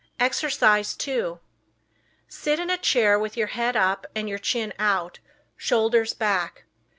[0.19, 1.39] Exercise 2
[2.27, 5.19] Sit in a chair with your head up and your chin out,
[5.57, 6.63] shoulders back.